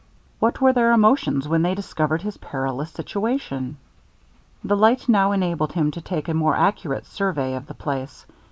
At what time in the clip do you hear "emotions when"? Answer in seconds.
0.93-1.61